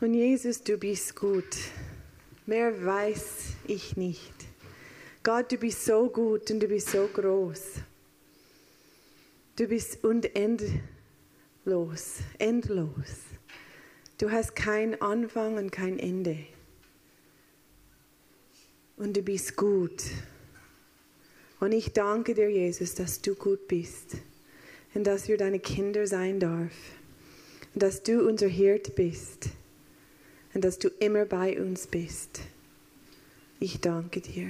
[0.00, 1.56] Und Jesus, du bist gut.
[2.46, 4.32] Mehr weiß ich nicht.
[5.22, 7.76] Gott, du bist so gut und du bist so groß.
[9.56, 10.82] Du bist unendlos,
[12.38, 13.20] endlos.
[14.18, 16.38] Du hast keinen Anfang und kein Ende.
[18.96, 20.02] Und du bist gut.
[21.60, 24.16] Und ich danke dir, Jesus, dass du gut bist
[24.92, 26.68] und dass wir deine Kinder sein dürfen.
[27.72, 29.48] Und dass du unser Hirt bist
[30.54, 32.40] und dass du immer bei uns bist.
[33.60, 34.48] Ich danke dir.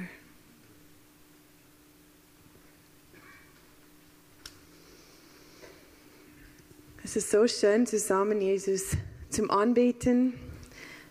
[7.02, 8.96] Es ist so schön zusammen, Jesus,
[9.30, 10.34] zum Anbeten.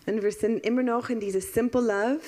[0.06, 2.20] Und wir sind immer noch in diesem Simple Love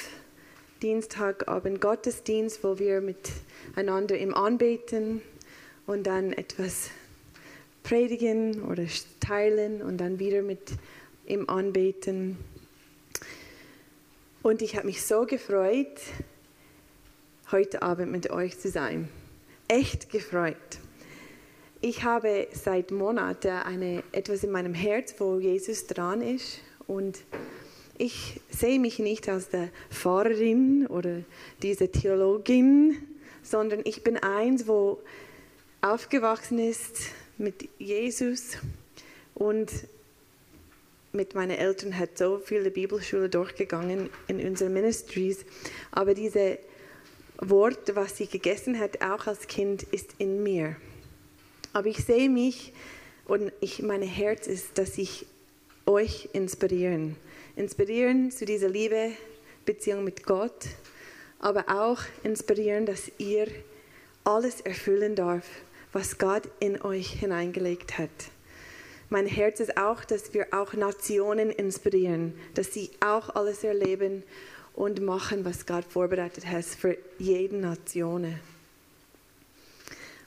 [0.83, 5.23] Dienstagabend Gottesdienst, wo wir miteinander im Anbeten
[5.87, 6.91] und dann etwas
[7.83, 8.85] predigen oder
[9.21, 10.73] teilen und dann wieder mit
[11.25, 12.37] im Anbeten.
[14.47, 15.99] Und ich habe mich so gefreut,
[17.51, 19.09] heute Abend mit euch zu sein.
[19.67, 20.55] Echt gefreut.
[21.81, 26.61] Ich habe seit Monaten eine, etwas in meinem Herz, wo Jesus dran ist.
[26.87, 27.19] Und
[27.99, 31.23] ich sehe mich nicht als der Pfarrerin oder
[31.61, 32.99] diese Theologin,
[33.43, 35.01] sondern ich bin eins, wo
[35.81, 37.01] aufgewachsen ist
[37.37, 38.59] mit Jesus
[39.35, 39.73] und
[41.17, 45.45] mit meinen Eltern hat so viele Bibelschule durchgegangen in unseren Ministries,
[45.91, 46.59] aber diese
[47.39, 50.77] Wort, was sie gegessen hat, auch als Kind, ist in mir.
[51.73, 52.73] Aber ich sehe mich
[53.27, 55.27] und ich, mein Herz ist, dass ich
[55.85, 57.17] euch inspirieren,
[57.57, 59.11] inspirieren zu dieser Liebe,
[59.65, 60.67] Beziehung mit Gott,
[61.39, 63.49] aber auch inspirieren, dass ihr
[64.25, 65.45] alles erfüllen darf,
[65.93, 68.11] was Gott in euch hineingelegt hat.
[69.09, 74.25] Mein Herz ist auch, dass wir auch Nationen inspirieren, dass sie auch alles erleben
[74.75, 78.35] und machen, was Gott vorbereitet hat für jede Nation.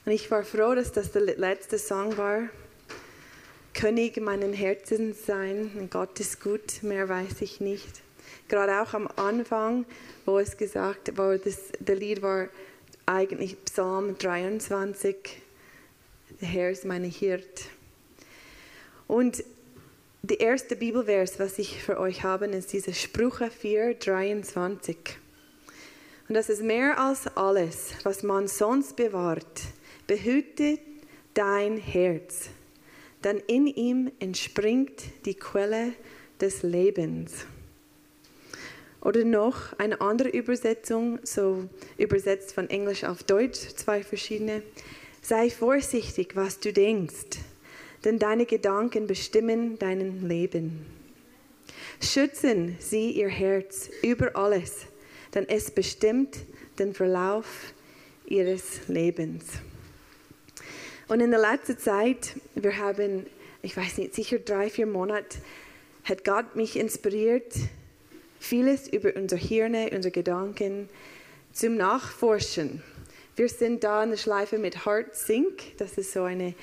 [0.06, 2.48] Und ich war froh, dass das der letzte Song war.
[3.74, 8.00] König meinen Herzens sein, Gott ist gut, mehr weiß ich nicht.
[8.48, 9.84] Gerade auch am Anfang,
[10.24, 12.48] wo es gesagt, wo das, der Lied war,
[13.06, 15.16] eigentlich Psalm 23,
[16.40, 17.66] der Herr ist meine Hirt.
[19.10, 19.42] Und
[20.22, 24.96] der erste Bibelvers, was ich für euch habe, ist diese Sprüche 4, 23.
[26.28, 29.62] Und das ist mehr als alles, was man sonst bewahrt,
[30.06, 30.78] behüte
[31.34, 32.50] dein Herz,
[33.24, 35.92] denn in ihm entspringt die Quelle
[36.40, 37.46] des Lebens.
[39.00, 44.62] Oder noch eine andere Übersetzung, so übersetzt von Englisch auf Deutsch, zwei verschiedene.
[45.20, 47.40] Sei vorsichtig, was du denkst,
[48.04, 50.86] denn deine Gedanken bestimmen dein Leben.
[52.00, 54.86] Schützen sie ihr Herz über alles,
[55.34, 56.38] denn es bestimmt
[56.78, 57.74] den Verlauf
[58.26, 59.44] ihres Lebens.
[61.08, 63.26] Und in der letzten Zeit, wir haben,
[63.62, 65.38] ich weiß nicht, sicher drei, vier Monate,
[66.04, 67.52] hat Gott mich inspiriert,
[68.38, 70.88] vieles über unser Hirn, unsere Gedanken
[71.52, 72.82] zum Nachforschen.
[73.36, 75.76] Wir sind da in der Schleife mit Heart Sync.
[75.78, 76.54] Das ist so eine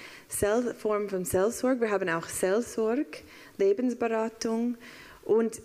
[0.78, 1.82] Form von Seelsorge.
[1.82, 3.20] Wir haben auch Seelsorge,
[3.58, 4.78] Lebensberatung.
[5.24, 5.62] Und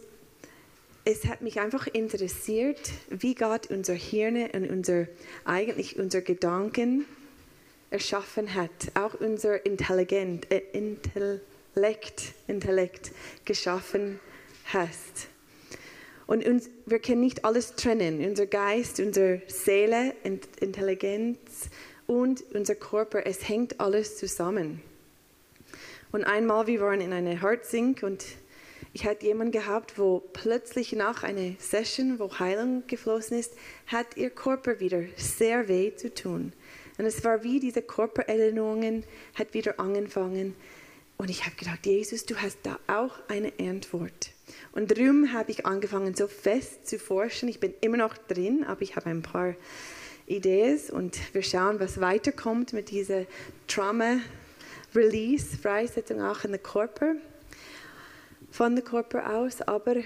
[1.05, 5.09] es hat mich einfach interessiert, wie Gott unser Hirn und unser,
[5.45, 7.05] eigentlich unser Gedanken
[7.91, 8.71] erschaffen hat.
[8.95, 13.11] Auch unser Intelligent, äh, Intellekt, Intellekt
[13.45, 14.21] geschaffen
[14.67, 14.89] hat.
[16.33, 18.25] Und uns, wir können nicht alles trennen.
[18.27, 20.15] Unser Geist, unsere Seele,
[20.61, 21.69] Intelligenz
[22.07, 24.81] und unser Körper, es hängt alles zusammen.
[26.11, 28.25] Und einmal, wir waren in einer Heartsink und
[28.95, 33.53] ich hatte jemanden gehabt, wo plötzlich nach einer Session, wo Heilung geflossen ist,
[33.87, 36.55] hat ihr Körper wieder sehr weh zu tun.
[36.97, 39.05] Und es war wie diese Körpererinnerungen
[39.35, 40.57] hat wieder angefangen.
[41.19, 44.31] Und ich habe gedacht, Jesus, du hast da auch eine Antwort.
[44.73, 47.49] Und darum habe ich angefangen, so fest zu forschen.
[47.49, 49.55] Ich bin immer noch drin, aber ich habe ein paar
[50.27, 53.27] Ideen und wir schauen, was weiterkommt mit dieser
[53.69, 57.17] Trauma-Release, Freisetzung auch in den Körper,
[58.51, 59.61] von dem Körper aus.
[59.63, 59.97] Aber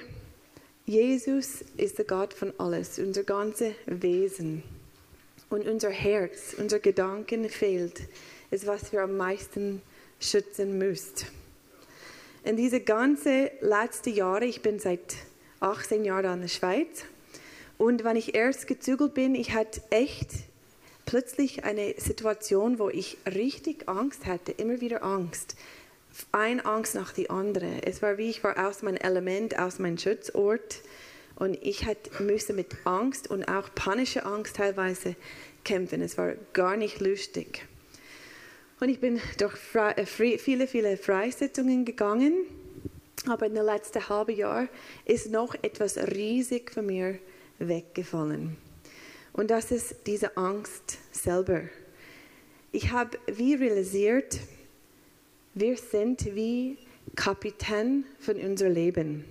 [0.84, 4.62] Jesus ist der Gott von alles, unser ganzes Wesen.
[5.48, 8.02] Und unser Herz, unser Gedanken fehlt,
[8.50, 9.80] ist, was wir am meisten
[10.18, 11.26] schützen müssen
[12.46, 15.16] in diese ganze letzten Jahre, ich bin seit
[15.60, 17.04] 18 Jahren in der Schweiz
[17.76, 20.30] und wenn ich erst gezügelt bin, ich hatte echt
[21.06, 25.56] plötzlich eine Situation, wo ich richtig Angst hatte, immer wieder Angst
[26.32, 27.82] eine Angst nach die andere.
[27.84, 30.80] Es war wie ich war aus meinem Element, aus meinem Schutzort
[31.34, 35.16] und ich hat, musste mit Angst und auch panischer Angst teilweise
[35.64, 36.00] kämpfen.
[36.00, 37.66] Es war gar nicht lustig.
[38.78, 42.34] Und ich bin durch äh, viele, viele Freisetzungen gegangen,
[43.26, 44.68] aber in den letzten halben Jahr
[45.06, 47.18] ist noch etwas riesig von mir
[47.58, 48.56] weggefallen.
[49.32, 51.62] Und das ist diese Angst selber.
[52.72, 54.38] Ich habe wie realisiert,
[55.54, 56.76] wir sind wie
[57.14, 59.24] Kapitän von unser Leben.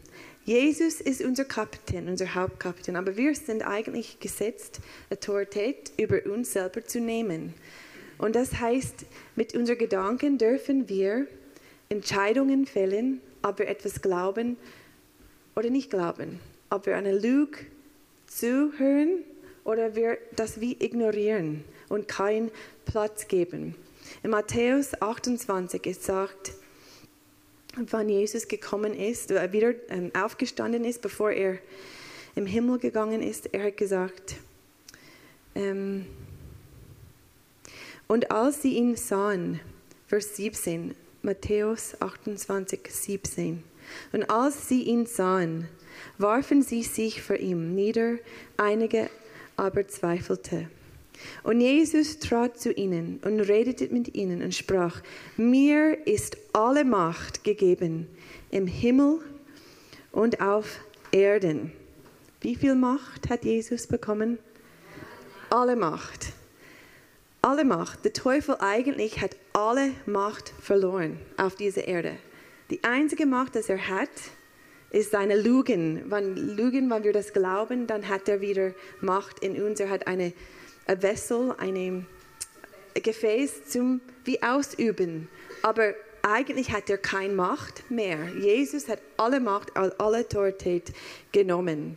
[0.44, 4.80] Jesus ist unser Kapitän, unser Hauptkapitän, aber wir sind eigentlich gesetzt,
[5.12, 7.54] Autorität über uns selber zu nehmen.
[8.18, 11.28] Und das heißt, mit unseren Gedanken dürfen wir
[11.90, 14.58] Entscheidungen fällen, ob wir etwas glauben
[15.56, 16.40] oder nicht glauben,
[16.70, 17.60] ob wir eine Lüge
[18.28, 19.24] zuhören
[19.64, 22.52] oder wir das wie ignorieren und keinen
[22.86, 23.76] Platz geben.
[24.24, 26.54] In Matthäus 28 ist sagt,
[27.76, 31.58] wann Jesus gekommen ist, oder wieder ähm, aufgestanden ist, bevor er
[32.36, 34.36] im Himmel gegangen ist, er hat gesagt,
[35.56, 36.06] ähm,
[38.08, 39.60] und als sie ihn sahen,
[40.08, 43.64] Vers 17, Matthäus 28, 17,
[44.12, 45.68] und als sie ihn sahen,
[46.18, 48.18] warfen sie sich vor ihm nieder,
[48.58, 49.10] einige
[49.58, 50.68] aber zweifelte.
[51.44, 55.02] Und Jesus trat zu ihnen und redete mit ihnen und sprach,
[55.38, 58.08] mir ist alle Macht gegeben
[58.52, 59.20] im Himmel
[60.12, 60.80] und auf
[61.12, 61.72] Erden.
[62.42, 64.38] Wie viel Macht hat Jesus bekommen?
[65.50, 66.34] Alle Macht.
[67.46, 68.04] Alle Macht.
[68.04, 72.18] Der Teufel eigentlich hat alle Macht verloren auf dieser Erde.
[72.72, 74.10] Die einzige Macht, die er hat,
[74.90, 76.10] ist seine Lügen.
[76.10, 79.80] Wenn Lügen, wenn wir das glauben, dann hat er wieder Macht in uns.
[79.80, 80.34] Er hat eine
[80.88, 82.08] ein Vessel, ein
[82.96, 85.30] Gefäß zum wie ausüben.
[85.62, 85.94] Aber
[86.24, 88.28] eigentlich hat er keine Macht mehr.
[88.40, 90.94] Jesus hat alle Macht, alle Autorität
[91.32, 91.96] genommen.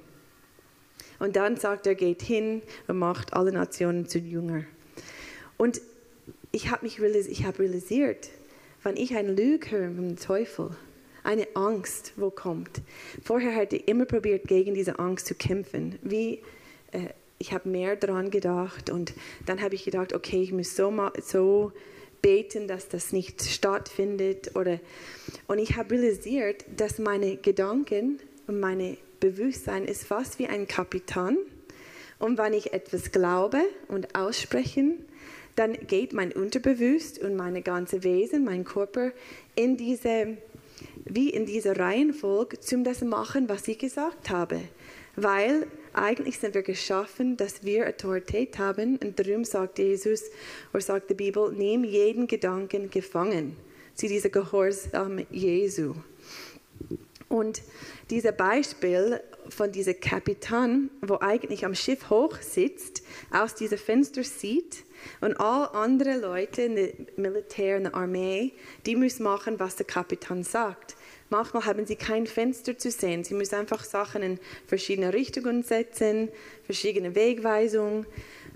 [1.19, 4.65] Und dann sagt er, geht hin und macht alle Nationen zu Jünger.
[5.59, 5.83] Und
[6.53, 8.31] ich habe mich ich hab realisiert,
[8.83, 10.71] wenn ich eine Lüge höre vom Teufel,
[11.25, 12.81] eine Angst, wo kommt.
[13.23, 15.99] Vorher hatte ich immer probiert, gegen diese Angst zu kämpfen.
[16.03, 16.41] Wie
[16.93, 17.09] äh,
[17.39, 19.13] ich habe mehr daran gedacht und
[19.47, 21.73] dann habe ich gedacht, okay, ich muss so, so
[22.23, 24.57] beten, dass das nicht stattfindet.
[24.57, 24.81] Oder,
[25.47, 31.39] und ich habe realisiert, dass meine Gedanken und meine Bewusstsein ist fast wie ein Kapitän.
[32.19, 34.95] Und wenn ich etwas glaube und ausspreche,
[35.59, 39.11] dann geht mein Unterbewusst und meine ganze Wesen, mein Körper
[39.57, 40.37] in diese,
[41.05, 44.61] wie in diese Reihenfolge zum das machen, was ich gesagt habe.
[45.17, 48.99] Weil eigentlich sind wir geschaffen, dass wir Autorität haben.
[48.99, 50.23] Und darum sagt Jesus,
[50.73, 53.57] oder sagt die Bibel, nimm jeden Gedanken gefangen.
[53.95, 55.95] Sie diese Gehorsam Jesu.
[57.29, 57.63] Und
[58.11, 64.85] dieses Beispiel von diesem Kapitän, wo eigentlich am Schiff hoch sitzt, aus diesem Fenster sieht
[65.21, 68.53] und all andere Leute in der Militär, in der Armee,
[68.87, 70.97] die müssen machen, was der Kapitän sagt.
[71.31, 73.23] Manchmal haben sie kein Fenster zu sehen.
[73.23, 76.31] Sie müssen einfach Sachen in verschiedene Richtungen setzen,
[76.65, 78.07] verschiedene Wegweisungen,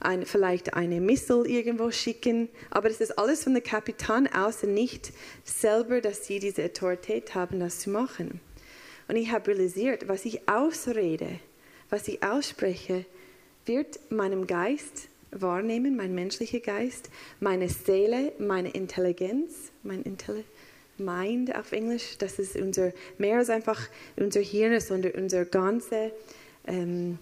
[0.01, 2.49] ein, vielleicht eine Missile irgendwo schicken.
[2.71, 5.13] Aber das ist alles von der Kapitän aus und nicht
[5.45, 8.41] selber, dass sie diese Autorität haben, das zu machen.
[9.13, 11.39] Und ich habe realisiert, was ich ausrede,
[11.91, 13.05] was ich ausspreche,
[13.67, 20.49] wird meinem Geist wahrnehmen, mein menschlicher Geist, meine Seele, meine Intelligenz, mein Intelligenz
[20.99, 22.17] Mind auf Englisch.
[22.19, 23.81] Das ist unser, mehr als einfach
[24.17, 26.11] unser Hirn, sondern unser ganzer
[26.67, 27.19] ähm,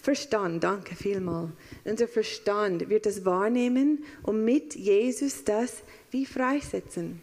[0.00, 0.64] Verstand.
[0.64, 1.50] Danke vielmals.
[1.84, 7.22] Unser Verstand wird das wahrnehmen und mit Jesus das wie freisetzen.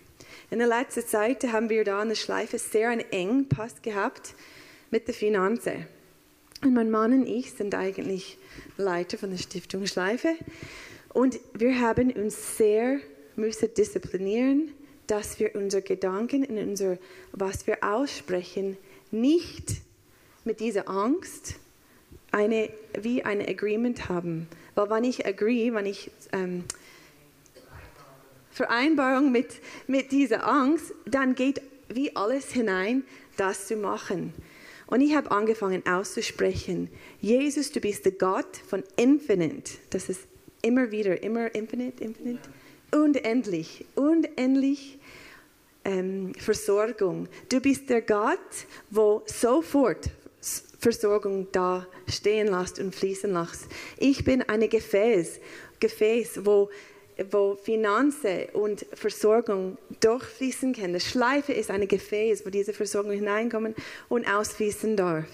[0.51, 4.35] In der letzten Zeit haben wir da eine Schleife sehr einen eng Pass gehabt
[4.91, 5.87] mit der Finanzen.
[6.63, 8.37] Und mein Mann und ich sind eigentlich
[8.77, 10.35] Leiter von der Stiftung Schleife.
[11.13, 12.99] Und wir haben uns sehr
[13.35, 14.71] müssen disziplinieren
[15.07, 16.97] dass wir unsere Gedanken und unser,
[17.31, 18.77] was wir aussprechen,
[19.11, 19.81] nicht
[20.43, 21.55] mit dieser Angst
[22.31, 24.47] eine, wie ein Agreement haben.
[24.73, 26.63] Weil wenn ich agree, wenn ich ähm,
[28.55, 33.03] Vereinbarung mit, mit dieser Angst, dann geht wie alles hinein,
[33.37, 34.33] das zu machen.
[34.87, 36.89] Und ich habe angefangen auszusprechen,
[37.21, 39.73] Jesus, du bist der Gott von Infinite.
[39.91, 40.21] Das ist
[40.63, 42.49] immer wieder, immer Infinite, Infinite
[42.95, 44.97] unendlich, unendlich
[45.83, 47.27] ähm, Versorgung.
[47.49, 48.39] Du bist der Gott,
[48.89, 50.09] wo sofort
[50.79, 53.67] Versorgung da stehen lässt und fließen lässt.
[53.97, 55.39] Ich bin ein Gefäß,
[55.79, 56.69] Gefäß, wo
[57.31, 60.93] wo Finanzen und Versorgung durchfließen können.
[60.93, 63.75] Das Schleife ist ein Gefäß, wo diese Versorgung hineinkommen
[64.09, 65.25] und ausfließen darf.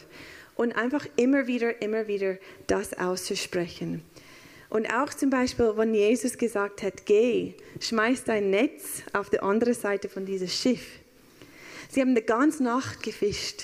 [0.56, 4.04] Und einfach immer wieder, immer wieder das auszusprechen.
[4.70, 9.74] Und auch zum Beispiel, wenn Jesus gesagt hat, geh, schmeiß dein Netz auf die andere
[9.74, 11.00] Seite von diesem Schiff.
[11.90, 13.64] Sie haben die ganze Nacht gefischt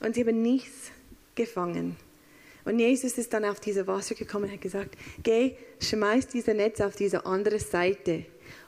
[0.00, 0.92] und sie haben nichts
[1.34, 1.96] gefangen.
[2.64, 6.80] Und Jesus ist dann auf diese Wasser gekommen und hat gesagt, geh, schmeiß dieses Netz
[6.80, 8.24] auf diese andere Seite.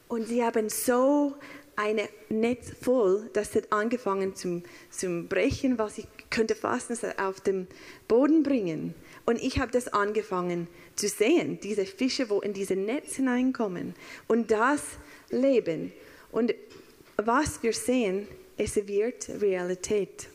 [0.08, 1.34] Und sie haben so
[1.76, 7.66] ein Netz voll, dass sie angefangen zum, zum Brechen, was ich könnte fast auf den
[8.08, 8.94] Boden bringen.
[9.26, 13.94] Und ich habe das angefangen zu sehen, diese Fische, wo in dieses Netz hineinkommen
[14.26, 14.82] und das
[15.30, 15.92] Leben.
[16.32, 16.54] Und
[17.16, 18.26] was wir sehen,
[18.56, 20.28] es wird Realität.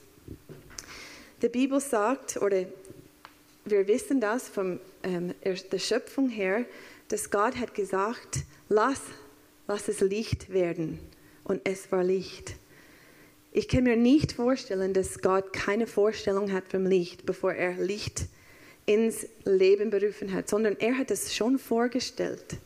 [1.42, 2.66] Die Bibel sagt, oder
[3.66, 6.66] wir wissen das von ähm, der Schöpfung her,
[7.08, 8.40] dass Gott hat gesagt,
[8.70, 9.02] lass,
[9.68, 11.00] lass es Licht werden.
[11.44, 12.56] Und es war Licht.
[13.52, 18.26] Ich kann mir nicht vorstellen, dass Gott keine Vorstellung hat vom Licht, bevor er Licht
[18.86, 22.58] ins Leben berufen hat, sondern er hat es schon vorgestellt.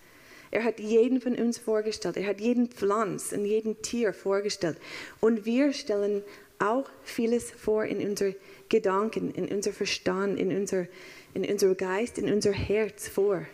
[0.52, 2.18] Er hat jeden von uns vorgestellt.
[2.18, 4.78] Er hat jeden Pflanz und jeden Tier vorgestellt.
[5.20, 6.24] Und wir stellen
[6.60, 8.34] auch vieles vor in unser
[8.70, 10.88] Gedanken, in unser Verstand, in unser,
[11.34, 13.46] in unser Geist, in unser Herz vor.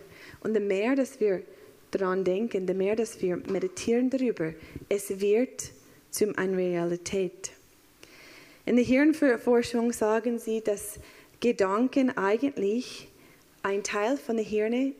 [0.41, 1.41] Und je mehr, dass wir
[1.91, 4.53] daran denken, je mehr, dass wir meditieren darüber,
[4.89, 5.71] es wird
[6.09, 7.51] zu einer Realität.
[8.65, 10.99] In der Hirnforschung sagen sie, dass
[11.39, 13.07] Gedanken eigentlich
[13.63, 14.93] ein Teil von der Hirne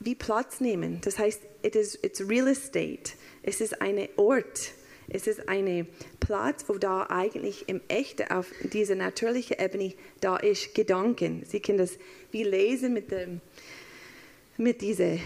[0.00, 1.00] wie Platz nehmen.
[1.02, 3.12] Das heißt, it is, it's real estate.
[3.42, 4.72] Es ist ein Ort,
[5.08, 5.86] es ist ein
[6.20, 11.42] Platz, wo da eigentlich im Echten auf dieser natürlichen Ebene da ist Gedanken.
[11.44, 11.98] Sie können das
[12.30, 13.40] wie lesen mit dem
[14.56, 15.18] mit diese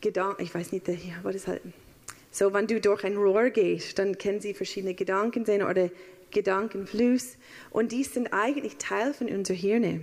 [0.00, 0.42] Gedanken.
[0.42, 0.86] Ich weiß nicht,
[1.22, 1.62] was ist halt.
[2.30, 5.90] So, wenn du durch ein Rohr gehst, dann können Sie verschiedene Gedanken sehen oder
[6.30, 7.36] Gedankenfluss
[7.70, 10.00] und die sind eigentlich Teil von unserer Hirne.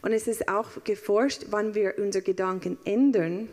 [0.00, 3.48] Und es ist auch geforscht, wann wir unsere Gedanken ändern,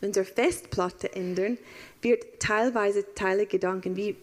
[0.00, 1.58] unsere Festplatte ändern,
[2.02, 4.16] wird teilweise Teile Gedanken, wie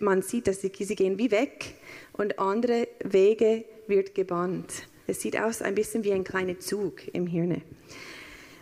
[0.00, 1.74] man sieht, dass sie, sie gehen wie weg
[2.12, 4.86] und andere Wege wird gebannt.
[5.06, 7.62] Es sieht aus ein bisschen wie ein kleiner Zug im Hirn.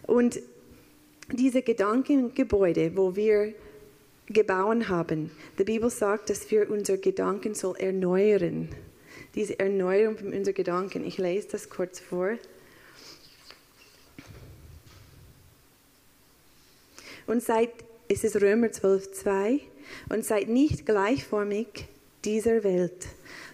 [0.07, 0.41] Und
[1.33, 3.55] diese Gedankengebäude, wo wir
[4.27, 8.69] gebaut haben, die Bibel sagt, dass wir unsere Gedanken soll erneuern.
[9.35, 11.05] Diese Erneuerung von unseren Gedanken.
[11.05, 12.37] Ich lese das kurz vor.
[17.27, 17.71] Und seid,
[18.09, 19.61] es ist Römer 12, 2,
[20.09, 21.89] und seid nicht gleichförmig
[22.25, 23.07] dieser Welt,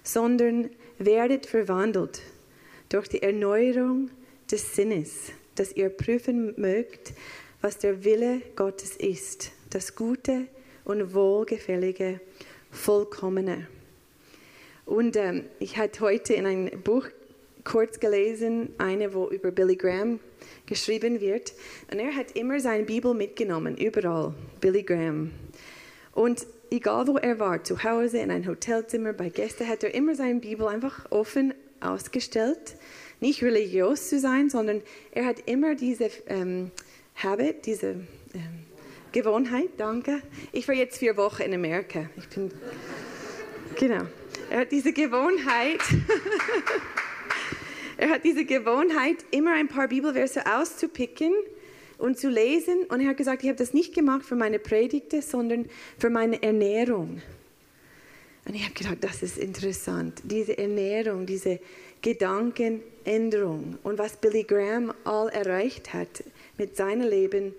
[0.02, 2.22] sondern werdet verwandelt
[2.88, 4.10] durch die Erneuerung
[4.50, 7.12] des Sinnes, dass ihr prüfen mögt,
[7.60, 10.46] was der Wille Gottes ist, das Gute
[10.84, 12.20] und Wohlgefällige,
[12.70, 13.66] Vollkommene.
[14.86, 17.06] Und ähm, ich hatte heute in einem Buch
[17.64, 20.18] kurz gelesen, eine, wo über Billy Graham
[20.70, 21.52] geschrieben wird.
[21.92, 25.32] Und er hat immer seine Bibel mitgenommen, überall, Billy Graham.
[26.14, 30.14] Und egal wo er war, zu Hause, in einem Hotelzimmer, bei Gästen, hat er immer
[30.14, 32.76] seine Bibel einfach offen ausgestellt.
[33.20, 34.80] Nicht religiös zu sein, sondern
[35.12, 36.70] er hat immer diese ähm,
[37.16, 37.88] Habit, diese
[38.32, 38.64] ähm,
[39.12, 40.22] Gewohnheit, danke.
[40.52, 42.08] Ich war jetzt vier Wochen in Amerika.
[42.16, 42.50] Ich bin,
[43.76, 44.04] genau.
[44.50, 45.80] Er hat diese Gewohnheit,
[48.00, 51.35] er hat diese Gewohnheit, immer ein paar Bibelverse auszupicken
[51.99, 52.85] und zu lesen.
[52.88, 55.66] Und er hat gesagt, ich habe das nicht gemacht für meine Predigte, sondern
[55.99, 57.21] für meine Ernährung.
[58.47, 60.23] Und ich habe gedacht, das ist interessant.
[60.25, 61.61] Diese Ernährung, diese
[62.00, 66.25] Gedankenänderung und was Billy Graham all erreicht hat
[66.57, 67.54] mit seinem Leben,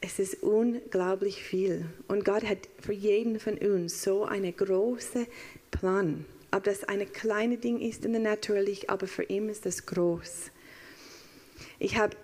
[0.00, 1.84] es ist unglaublich viel.
[2.08, 5.26] Und Gott hat für jeden von uns so einen großen
[5.70, 6.24] Plan.
[6.52, 10.50] Ob das ein kleines Ding ist in der natürlich, aber für ihn ist das groß.
[11.78, 12.16] Ich habe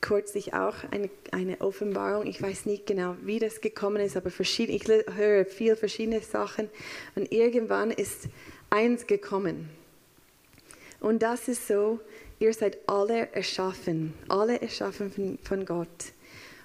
[0.00, 2.26] kürzlich auch eine, eine Offenbarung.
[2.26, 6.68] Ich weiß nicht genau, wie das gekommen ist, aber verschieden, ich höre viel verschiedene Sachen.
[7.14, 8.28] Und irgendwann ist
[8.70, 9.70] eins gekommen.
[11.00, 12.00] Und das ist so,
[12.38, 16.12] ihr seid alle erschaffen, alle erschaffen von, von Gott.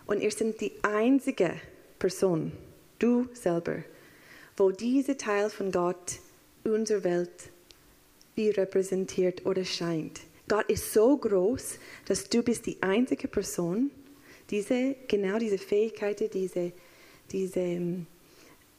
[0.05, 1.53] Und ihr seid die einzige
[1.99, 2.51] Person,
[2.99, 3.83] du selber,
[4.55, 6.19] wo dieser Teil von Gott
[6.73, 7.49] unsere Welt
[8.35, 10.21] wie repräsentiert oder scheint.
[10.47, 13.91] Gott ist so groß, dass du bist die einzige Person,
[14.49, 16.71] diese, genau diese Fähigkeiten, diese,
[17.31, 18.07] diese ähm,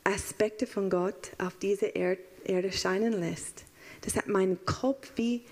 [0.05, 3.65] Aspekte von Gott auf diese Erde, Erde scheinen lässt.
[4.01, 5.43] Das hat meinen Kopf wie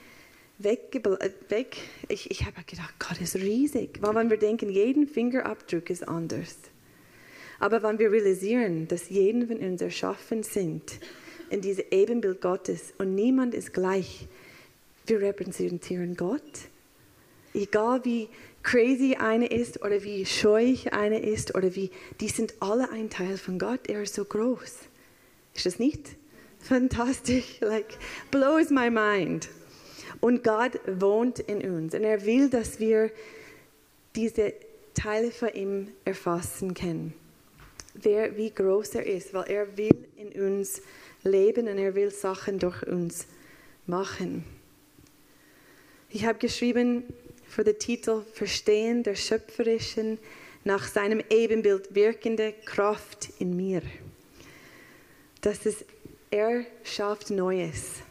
[0.59, 1.03] weg.
[1.49, 1.77] weg.
[2.09, 3.99] Ich, ich habe gedacht, Gott ist riesig.
[4.01, 6.57] Weil wenn wir denken, jeden Fingerabdruck ist anders.
[7.59, 11.01] Aber wenn wir realisieren, dass jeden von uns erschaffen sind
[11.51, 14.27] in diesem Ebenbild Gottes und niemand ist gleich,
[15.07, 16.43] wir repräsentieren Gott.
[17.55, 18.29] Egal wie
[18.63, 23.39] crazy eine ist oder wie scheuig eine ist oder wie, die sind alle ein Teil
[23.39, 23.89] von Gott.
[23.89, 24.81] Er ist so groß.
[25.55, 26.17] Ist das nicht
[26.59, 27.57] fantastisch?
[27.61, 27.97] Like,
[28.31, 29.49] blows my mind.
[30.21, 33.11] Und Gott wohnt in uns und er will, dass wir
[34.15, 34.55] diese
[34.95, 37.15] Teile von ihm erfassen können.
[37.95, 40.83] Wer, wie groß er ist, weil er will in uns
[41.23, 43.27] leben und er will Sachen durch uns
[43.87, 44.45] machen.
[46.11, 47.05] Ich habe geschrieben
[47.49, 50.19] für den Titel Verstehen der schöpferischen,
[50.65, 53.83] nach seinem Ebenbild wirkende Kraft in mir.
[55.41, 55.85] Das ist,
[56.31, 58.03] er schafft Neues.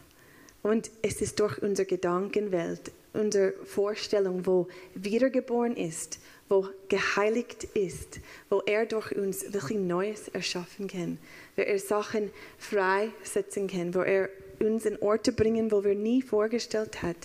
[0.62, 8.62] Und es ist durch unsere Gedankenwelt, unsere Vorstellung, wo wiedergeboren ist, wo geheiligt ist, wo
[8.64, 11.18] er durch uns wirklich Neues erschaffen kann,
[11.56, 14.28] wo er Sachen freisetzen kann, wo er
[14.60, 17.16] uns in Orte bringen, wo wir nie vorgestellt hat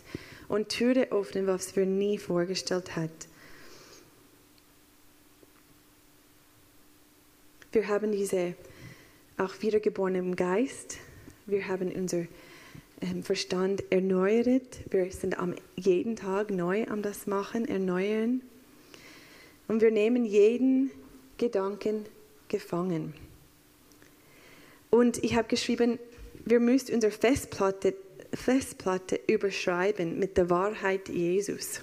[0.47, 3.09] und Türen öffnen, was wir nie vorgestellt hat.
[7.71, 8.55] Wir haben diese
[9.37, 10.97] auch wiedergeboren im Geist.
[11.45, 12.25] Wir haben unser
[13.01, 14.81] ähm, Verstand erneuert.
[14.89, 18.41] Wir sind am jeden Tag neu am das machen, erneuern.
[19.67, 20.91] Und wir nehmen jeden
[21.37, 22.05] Gedanken
[22.49, 23.13] gefangen.
[24.91, 25.97] Und ich habe geschrieben,
[26.45, 27.95] wir müssen unsere Festplatte,
[28.33, 31.81] Festplatte überschreiben mit der Wahrheit Jesus.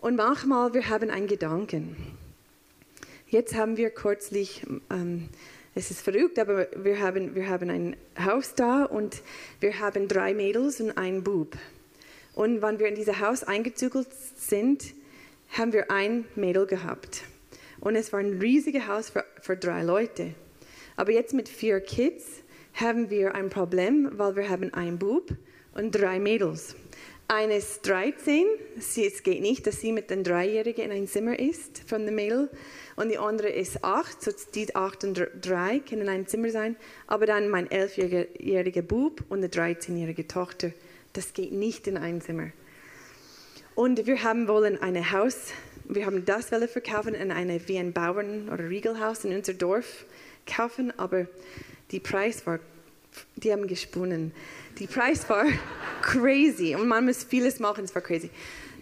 [0.00, 1.96] Und manchmal wir haben einen Gedanken.
[3.28, 5.28] Jetzt haben wir kürzlich ähm,
[5.74, 9.22] es ist verrückt, aber wir haben, wir haben ein Haus da und
[9.60, 11.56] wir haben drei Mädels und einen Bub.
[12.34, 14.92] Und wenn wir in dieses Haus eingezügelt sind,
[15.56, 17.22] haben wir ein Mädel gehabt.
[17.80, 20.34] Und es war ein riesiges Haus für, für drei Leute.
[20.96, 22.42] Aber jetzt mit vier Kids
[22.74, 25.30] haben wir ein Problem, weil wir haben einen Bub
[25.74, 26.76] und drei Mädels.
[27.28, 28.44] Eine ist 13,
[28.78, 32.12] sie, es geht nicht, dass sie mit den Dreijährigen in ein Zimmer ist von der
[32.12, 32.50] Mädel
[32.96, 36.76] und die andere ist acht, so die acht und drei können in einem Zimmer sein,
[37.06, 40.72] aber dann mein elfjähriger Bub und eine 13-jährige Tochter,
[41.14, 42.50] das geht nicht in ein Zimmer.
[43.74, 45.52] Und wir haben wollen ein Haus,
[45.84, 50.04] wir haben das wollen verkaufen in eine wie ein Bauern- oder Riegelhaus in unser Dorf
[50.46, 51.26] kaufen, aber
[51.90, 52.58] die Preis war,
[53.36, 54.32] die haben gesponnen.
[54.78, 55.44] Die Preis war
[56.02, 58.30] crazy und man muss vieles machen, es war crazy.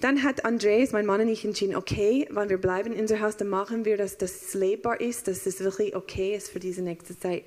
[0.00, 3.36] Dann hat Andreas, mein Mann und ich entschieden, okay, wenn wir bleiben in unser Haus,
[3.36, 7.18] dann machen wir, dass das lebbar ist, dass es wirklich okay ist für diese nächste
[7.18, 7.44] Zeit.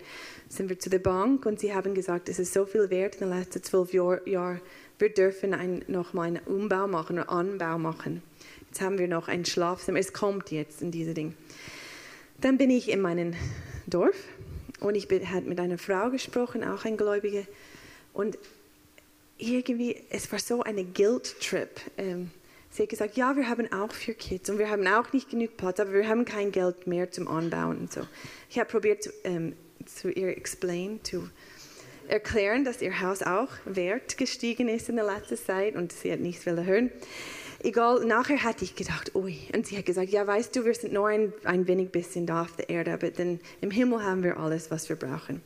[0.50, 3.30] Sind wir zu der Bank und sie haben gesagt, es ist so viel wert in
[3.30, 4.62] den letzten zwölf Jahren,
[5.00, 8.22] wir dürfen ein, noch mal einen Umbau machen oder Anbau machen.
[8.70, 11.34] Jetzt haben wir noch ein Schlafzimmer, es kommt jetzt in diese Ding.
[12.40, 13.34] Dann bin ich in meinem
[13.88, 14.16] Dorf
[14.80, 17.48] und ich habe mit einer Frau gesprochen, auch ein Gläubige,
[18.14, 18.38] und
[19.38, 21.70] irgendwie, es war so eine Guilt-Trip.
[21.98, 22.32] Ähm,
[22.70, 25.58] Sie hat gesagt, ja, wir haben auch vier Kids und wir haben auch nicht genug
[25.58, 28.02] Platz, aber wir haben kein Geld mehr zum Anbauen und so.
[28.50, 29.54] Ich habe probiert zu, ähm,
[29.86, 31.30] zu ihr explain, zu
[32.08, 36.20] erklären, dass ihr Haus auch Wert gestiegen ist in der letzten Zeit und sie hat
[36.20, 36.90] nichts hören.
[37.66, 40.92] Egal, nachher hatte ich gedacht, ui, und sie hat gesagt, ja, weißt du, wir sind
[40.92, 44.38] nur ein, ein wenig bisschen da auf der Erde, aber denn im Himmel haben wir
[44.38, 45.42] alles, was wir brauchen.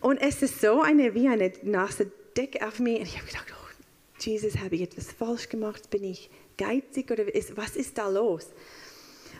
[0.00, 3.52] Und es ist so eine, wie eine nasse Decke auf mir und ich habe gedacht,
[3.52, 3.84] oh,
[4.18, 5.90] Jesus, habe ich etwas falsch gemacht?
[5.90, 8.46] Bin ich geizig oder ist, was ist da los?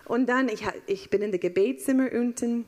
[0.05, 2.67] Und dann, ich, ich bin in der Gebetszimmer unten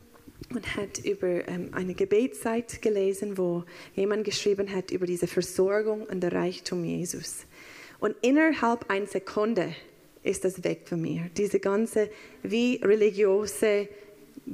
[0.54, 6.20] und hat über ähm, eine Gebetszeit gelesen, wo jemand geschrieben hat über diese Versorgung und
[6.20, 7.46] der Reichtum Jesus.
[8.02, 9.76] Und innerhalb einer Sekunde
[10.24, 11.30] ist das weg von mir.
[11.36, 12.10] Diese ganze
[12.42, 13.88] wie religiöse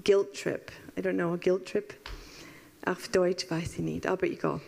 [0.04, 0.70] Guilt Trip.
[0.98, 1.94] I don't know, Guilt Trip.
[2.84, 4.60] Auf Deutsch weiß ich nicht, aber egal.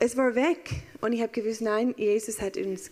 [0.00, 0.68] Es war weg
[1.00, 2.90] und ich habe gewusst, nein, Jesus hat uns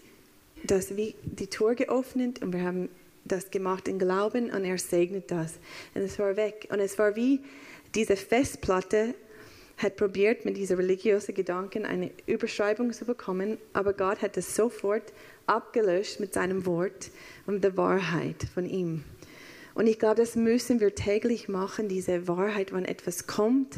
[0.62, 2.88] das wie die Tür geöffnet und wir haben
[3.24, 5.54] das gemacht in Glauben und er segnet das.
[5.96, 6.68] Und es war weg.
[6.70, 7.40] Und es war wie
[7.96, 9.16] diese Festplatte
[9.76, 15.12] hat probiert, mit diesen religiösen Gedanken eine Überschreibung zu bekommen, aber Gott hat es sofort
[15.46, 17.10] abgelöscht mit seinem Wort
[17.46, 19.04] und der Wahrheit von ihm.
[19.74, 23.76] Und ich glaube, das müssen wir täglich machen, diese Wahrheit, wenn etwas kommt,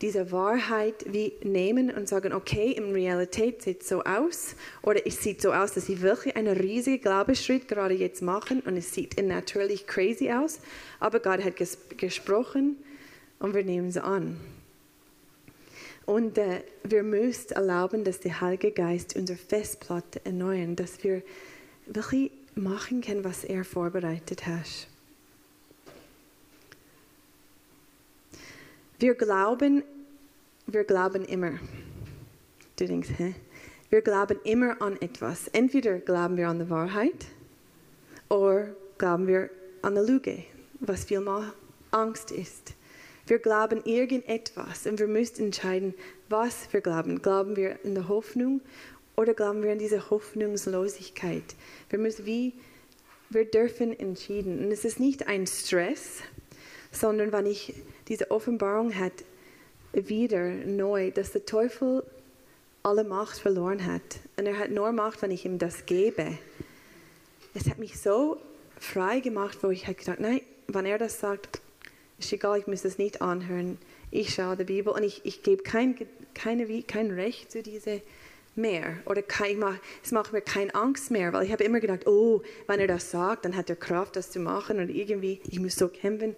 [0.00, 5.22] diese Wahrheit wie nehmen und sagen, okay, in Realität sieht es so aus oder es
[5.22, 9.22] sieht so aus, dass sie wirklich einen riesigen Glaubensschritt gerade jetzt machen und es sieht
[9.22, 10.60] natürlich crazy aus,
[11.00, 12.76] aber Gott hat ges gesprochen
[13.38, 14.38] und wir nehmen es an.
[16.06, 21.22] Und äh, wir müssen erlauben, dass der Heilige Geist unsere Festplatte erneuern, dass wir
[21.86, 24.88] wirklich machen können, was er vorbereitet hat.
[28.98, 29.82] Wir glauben,
[30.66, 31.58] wir glauben immer.
[32.76, 33.34] Du denkst, hä?
[33.90, 35.48] Wir glauben immer an etwas.
[35.48, 37.26] Entweder glauben wir an die Wahrheit
[38.28, 39.50] oder glauben wir
[39.82, 40.44] an eine Lüge,
[40.80, 41.52] was vielmal
[41.90, 42.75] Angst ist.
[43.26, 45.94] Wir glauben irgendetwas und wir müssen entscheiden,
[46.28, 47.22] was wir glauben.
[47.22, 48.60] Glauben wir in der Hoffnung
[49.16, 51.42] oder glauben wir an diese Hoffnungslosigkeit?
[51.90, 52.52] Wir müssen wie,
[53.30, 54.64] wir dürfen entschieden.
[54.64, 56.20] Und es ist nicht ein Stress,
[56.92, 57.74] sondern wenn ich
[58.06, 59.24] diese Offenbarung hat,
[59.92, 62.04] wieder neu, dass der Teufel
[62.82, 64.20] alle Macht verloren hat.
[64.36, 66.38] Und er hat nur Macht, wenn ich ihm das gebe.
[67.54, 68.36] Es hat mich so
[68.78, 71.60] frei gemacht, wo ich halt gedacht, nein, wenn er das sagt,
[72.18, 73.78] ist egal, ich muss das nicht anhören.
[74.10, 75.94] Ich schaue die Bibel und ich, ich gebe kein,
[76.34, 78.00] keine, kein Recht zu diese
[78.54, 78.96] mehr.
[79.04, 79.62] Oder kein,
[80.02, 83.10] es macht mir keine Angst mehr, weil ich habe immer gedacht, oh, wenn er das
[83.10, 86.34] sagt, dann hat er Kraft, das zu machen und irgendwie, ich muss so kämpfen.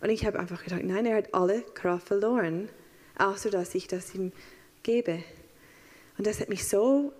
[0.00, 2.68] Und ich habe einfach gedacht, nein, er hat alle Kraft verloren,
[3.18, 4.32] außer dass ich das ihm
[4.82, 5.24] gebe.
[6.18, 7.12] Und das hat mich so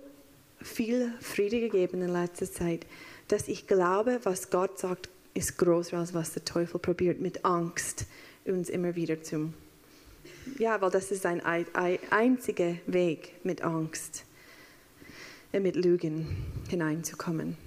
[0.61, 2.85] viel Friede gegeben in letzter Zeit,
[3.27, 8.05] dass ich glaube, was Gott sagt, ist größer als was der Teufel probiert mit Angst
[8.45, 9.53] uns immer wieder zu.
[10.57, 11.65] Ja, weil das ist ein, ein
[12.09, 14.23] einziger Weg mit Angst,
[15.51, 17.57] äh, mit Lügen hineinzukommen.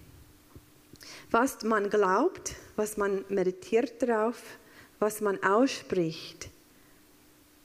[1.31, 4.43] Was man glaubt, was man meditiert darauf,
[4.99, 6.49] was man ausspricht,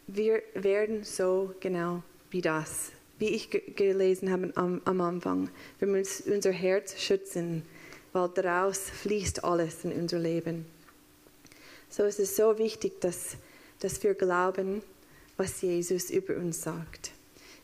[0.08, 5.50] wir werden so genau wie das, wie ich gelesen habe am, am Anfang.
[5.80, 7.64] Wir müssen unser Herz schützen,
[8.16, 10.66] weil daraus fließt alles in unser Leben.
[11.90, 13.36] So ist es so wichtig, dass,
[13.82, 14.82] dass wir glauben,
[15.36, 17.12] was Jesus über uns sagt.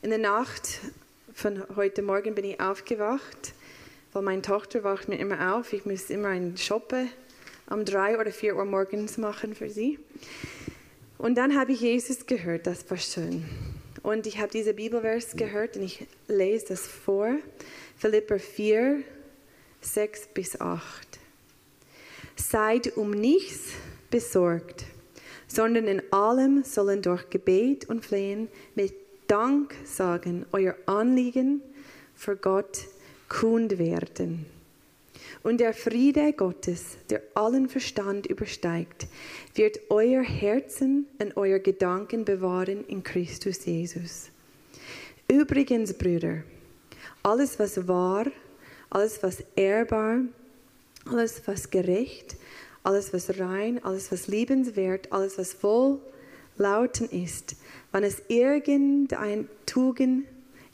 [0.01, 0.81] In der Nacht
[1.33, 3.53] von heute Morgen bin ich aufgewacht,
[4.11, 5.71] weil meine Tochter wacht mir immer auf.
[5.71, 7.09] Ich muss immer einen Shoppen
[7.69, 9.99] um drei oder vier Uhr morgens machen für sie.
[11.17, 13.45] Und dann habe ich Jesus gehört, das war schön.
[14.03, 17.37] Und ich habe diese Bibelvers gehört und ich lese das vor.
[17.97, 19.01] Philipper 4,
[19.81, 21.19] 6 bis 8.
[22.35, 23.71] Seid um nichts
[24.09, 24.85] besorgt,
[25.47, 28.93] sondern in allem sollen durch Gebet und Flehen mit
[29.27, 31.61] Dank sagen, euer Anliegen
[32.15, 32.87] für Gott
[33.29, 34.45] kund werden.
[35.43, 39.07] Und der Friede Gottes, der allen Verstand übersteigt,
[39.55, 44.29] wird euer Herzen und euer Gedanken bewahren in Christus Jesus.
[45.27, 46.43] Übrigens, Brüder,
[47.23, 48.25] alles was wahr,
[48.91, 50.19] alles was ehrbar,
[51.06, 52.36] alles was gerecht,
[52.84, 55.99] alles was rein, alles was liebenswert, alles was wohl
[56.58, 57.56] lauten ist,
[57.91, 60.27] wenn es irgendein Tugend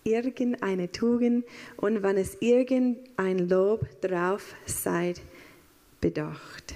[0.08, 5.22] irgendeine Tugend und wenn es irgendein Lob drauf seid,
[6.00, 6.76] bedacht.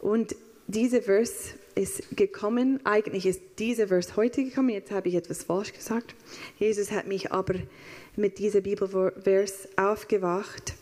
[0.00, 0.34] Und
[0.66, 5.72] dieser Vers ist gekommen, eigentlich ist dieser Vers heute gekommen, jetzt habe ich etwas falsch
[5.72, 6.14] gesagt.
[6.58, 7.54] Jesus hat mich aber
[8.16, 10.74] mit diesem Bibelvers aufgewacht,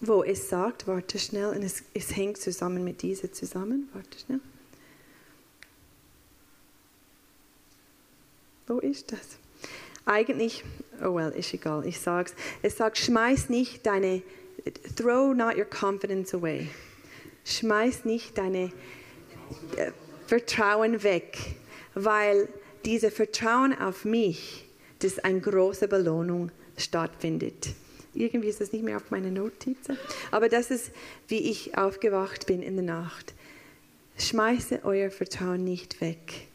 [0.00, 4.40] wo es sagt, warte schnell, und es, es hängt zusammen mit dieser zusammen, warte schnell.
[8.66, 9.38] Wo ist das?
[10.04, 10.64] Eigentlich,
[11.02, 12.34] oh well, ist egal, ich sag's.
[12.62, 14.22] Es sagt, schmeiß nicht deine,
[14.96, 16.68] throw not your confidence away.
[17.44, 18.72] Schmeiß nicht deine
[19.76, 19.92] äh,
[20.26, 21.38] Vertrauen weg,
[21.94, 22.48] weil
[22.84, 24.65] dieses Vertrauen auf mich,
[25.00, 27.68] das eine große Belohnung stattfindet.
[28.14, 29.98] Irgendwie ist das nicht mehr auf meine Notizen,
[30.30, 30.90] aber das ist,
[31.28, 33.34] wie ich aufgewacht bin in der Nacht.
[34.18, 36.46] Schmeiße euer Vertrauen nicht weg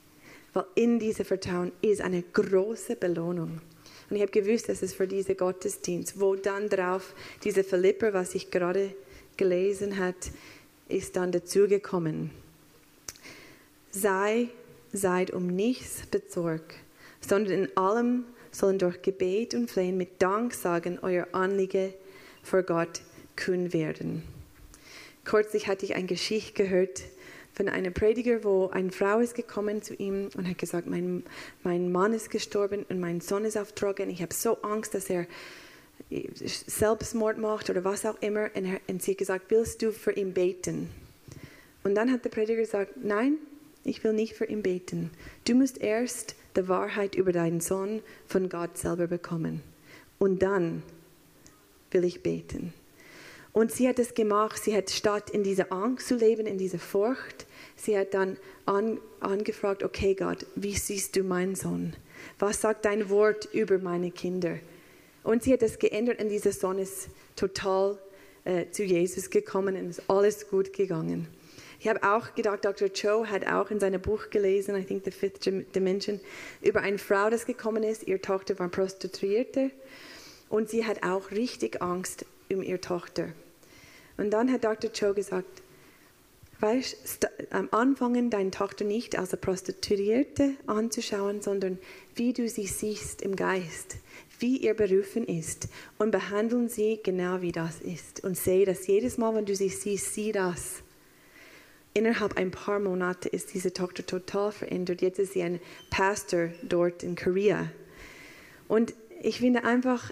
[0.53, 3.61] weil in diesem Vertrauen ist eine große Belohnung.
[4.09, 8.35] Und ich habe gewusst, dass es für diesen Gottesdienst, wo dann drauf diese Philipper, was
[8.35, 8.93] ich gerade
[9.37, 10.31] gelesen hat,
[10.89, 12.31] ist dann dazugekommen.
[13.91, 14.49] Sei,
[14.91, 16.75] seid um nichts besorgt,
[17.21, 21.93] sondern in allem sollen durch Gebet und Flehen mit Dank sagen, euer Anliegen
[22.43, 23.01] vor Gott
[23.35, 24.23] kühn werden.
[25.23, 27.01] Kürzlich hatte ich eine Geschichte gehört,
[27.53, 31.23] von einem Prediger, wo eine Frau ist gekommen zu ihm und hat gesagt, mein,
[31.63, 34.09] mein Mann ist gestorben und mein Sohn ist auf Drogen.
[34.09, 35.27] Ich habe so Angst, dass er
[36.09, 38.49] Selbstmord macht oder was auch immer.
[38.55, 40.89] Und, er, und sie hat gesagt, willst du für ihn beten?
[41.83, 43.37] Und dann hat der Prediger gesagt, nein,
[43.83, 45.11] ich will nicht für ihn beten.
[45.45, 49.61] Du musst erst die Wahrheit über deinen Sohn von Gott selber bekommen.
[50.19, 50.83] Und dann
[51.91, 52.73] will ich beten.
[53.53, 56.79] Und sie hat es gemacht, sie hat statt in dieser Angst zu leben, in dieser
[56.79, 61.93] Furcht, sie hat dann an, angefragt, okay Gott, wie siehst du meinen Sohn?
[62.39, 64.57] Was sagt dein Wort über meine Kinder?
[65.23, 67.97] Und sie hat das geändert und dieser Sohn ist total
[68.45, 71.27] äh, zu Jesus gekommen und ist alles gut gegangen.
[71.81, 72.89] Ich habe auch gedacht, Dr.
[72.93, 76.19] Cho hat auch in seinem Buch gelesen, I think The Fifth Dimension,
[76.61, 78.07] über eine Frau, das gekommen ist.
[78.07, 79.71] Ihre Tochter war Prostituierte
[80.47, 83.29] und sie hat auch richtig Angst um ihre Tochter.
[84.17, 84.91] Und dann hat Dr.
[84.93, 85.63] Cho gesagt,
[86.59, 91.79] weißt, am Anfangen deine Tochter nicht als eine Prostituierte anzuschauen, sondern
[92.13, 93.95] wie du sie siehst im Geist,
[94.37, 95.67] wie ihr berufen ist
[95.97, 99.69] und behandeln sie genau wie das ist und sehe dass jedes Mal, wenn du sie
[99.69, 100.80] siehst, sieh das.
[101.93, 105.01] Innerhalb ein paar Monate ist diese Tochter total verändert.
[105.01, 107.67] Jetzt ist sie ein Pastor dort in Korea.
[108.67, 110.11] Und ich finde einfach,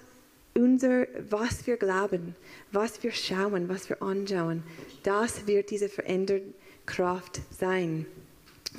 [0.54, 2.36] unser, was wir glauben,
[2.72, 4.64] was wir schauen, was wir anschauen,
[5.04, 6.54] das wird diese veränderte
[6.86, 8.06] Kraft sein.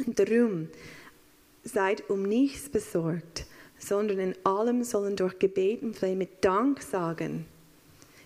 [0.05, 0.69] Und darum,
[1.65, 3.47] seid um nichts besorgt,
[3.79, 7.47] sondern in allem sollen durch Gebet und Flehen mit Dank sagen.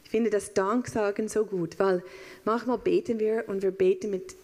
[0.04, 2.02] Ich finde das Danksagen so gut, weil
[2.44, 4.34] manchmal beten wir und wir beten mit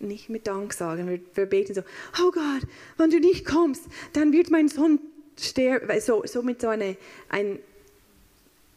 [0.00, 1.08] nicht mit Dank sagen.
[1.08, 1.82] Wir, wir beten so,
[2.22, 2.62] oh Gott,
[2.96, 4.98] wenn du nicht kommst, dann wird mein Sohn
[5.38, 6.00] sterben.
[6.00, 6.94] So, so mit so einer,
[7.28, 7.58] ein,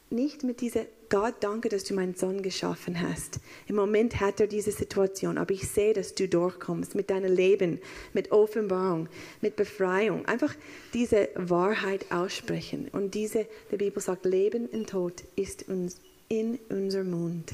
[0.09, 3.39] nicht mit dieser, Gott, danke, dass du meinen Sohn geschaffen hast.
[3.67, 7.79] Im Moment hat er diese Situation, aber ich sehe, dass du durchkommst mit deinem Leben,
[8.13, 9.07] mit Offenbarung,
[9.41, 10.25] mit Befreiung.
[10.25, 10.55] Einfach
[10.93, 12.87] diese Wahrheit aussprechen.
[12.91, 15.97] Und diese, die Bibel sagt, Leben und Tod ist uns
[16.29, 17.51] in unserem Mund.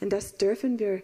[0.00, 1.02] Und das dürfen wir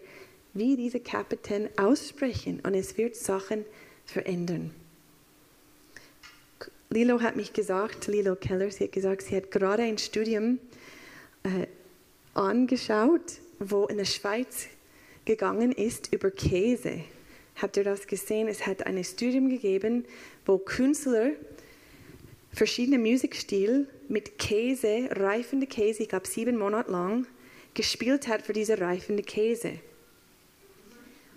[0.55, 3.65] wie diese Kapitän aussprechen und es wird Sachen
[4.05, 4.71] verändern.
[6.89, 10.59] Lilo hat mich gesagt, Lilo Keller, sie hat gesagt, sie hat gerade ein Studium
[11.43, 11.67] äh,
[12.33, 14.67] angeschaut, wo in der Schweiz
[15.25, 17.01] gegangen ist über Käse.
[17.55, 18.47] Habt ihr das gesehen?
[18.47, 20.05] Es hat ein Studium gegeben,
[20.45, 21.31] wo Künstler
[22.53, 27.27] verschiedene Musikstile mit Käse, reifende Käse, ich glaube sieben Monate lang,
[27.73, 29.79] gespielt hat für diese reifende Käse.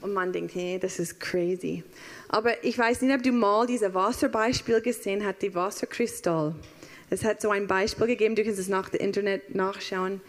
[0.00, 1.82] Und man denkt, hey, das ist crazy.
[2.28, 6.54] Aber ich weiß nicht, ob du mal dieses Wasserbeispiel gesehen hast, die Wasserkristall.
[7.10, 10.20] Es hat so ein Beispiel gegeben, du kannst es nach dem Internet nachschauen.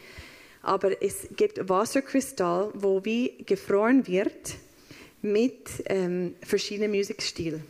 [0.62, 4.56] Aber es gibt Wasserkristall, wo wie gefroren wird
[5.22, 7.64] mit ähm, verschiedenen Musikstilen.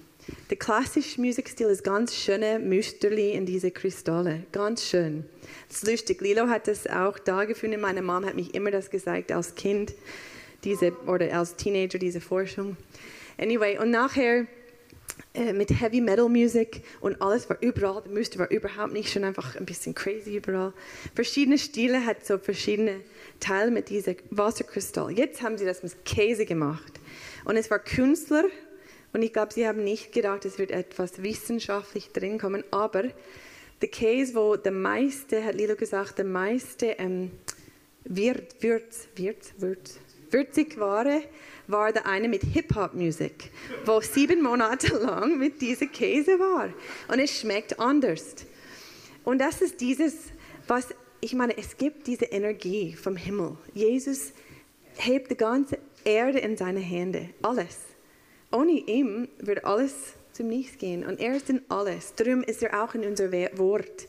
[0.50, 5.26] Der klassische Musikstil ist ganz schöne Müsterli in diese Kristalle, ganz schön.
[5.68, 6.22] Das ist lustig.
[6.22, 7.82] Lilo hat das auch da gefunden.
[7.82, 9.94] Meine Mom hat mich immer das gesagt als Kind
[10.64, 12.78] diese, oder als Teenager diese Forschung.
[13.38, 14.46] Anyway, und nachher
[15.34, 19.24] äh, mit Heavy Metal Musik und alles war überall, die Muster war überhaupt nicht schon
[19.24, 20.74] einfach ein bisschen crazy überall.
[21.16, 23.02] Verschiedene Stile hat so verschiedene
[23.40, 25.12] Teile mit diesem Wasserkristall.
[25.12, 27.00] Jetzt haben sie das mit Käse gemacht.
[27.46, 28.46] Und es war Künstler
[29.14, 33.06] und ich glaube, sie haben nicht gedacht, es wird etwas wissenschaftlich drin kommen, aber
[33.82, 37.32] der Käse, wo der meiste, hat Lilo gesagt, der meiste ähm,
[38.04, 39.92] wird, wird, wird, wird,
[40.32, 41.06] würzig war,
[41.68, 43.52] war der eine mit Hip-Hop-Musik,
[43.86, 46.70] wo sieben Monate lang mit diesem Käse war.
[47.08, 48.36] Und es schmeckt anders.
[49.24, 50.16] Und das ist dieses,
[50.68, 50.88] was,
[51.22, 53.58] ich meine, es gibt diese Energie vom Himmel.
[53.74, 54.34] Jesus
[54.96, 57.78] hebt die ganze Erde in seine Hände, alles.
[58.52, 59.94] Ohne ihm wird alles
[60.32, 61.06] zum Nichts gehen.
[61.06, 62.16] Und er ist in alles.
[62.16, 64.08] Darum ist er auch in unser Wort.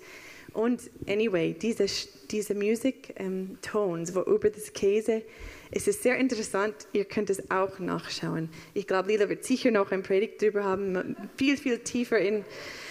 [0.53, 1.87] Und anyway, diese,
[2.31, 5.23] diese Musik-Tones, ähm, wo über das Käse
[5.73, 8.49] es ist sehr interessant, ihr könnt es auch nachschauen.
[8.75, 12.45] Ich glaube, Lila wird sicher noch ein Predigt darüber haben, viel, viel tiefer in.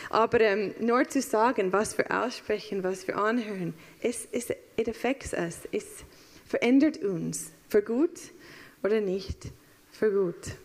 [0.09, 5.33] Aber ähm, nur zu sagen, was wir aussprechen, was wir anhören, es, es it affects
[5.33, 5.59] us.
[5.73, 6.05] Es
[6.45, 7.51] verändert uns.
[7.67, 8.17] Für gut
[8.81, 9.51] oder nicht?
[9.91, 10.55] Für gut.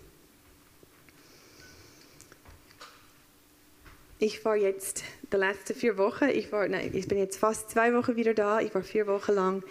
[4.26, 7.92] Ich war jetzt die letzten vier Wochen, ich, war, nein, ich bin jetzt fast zwei
[7.92, 9.62] Wochen wieder da, ich war vier Wochen lang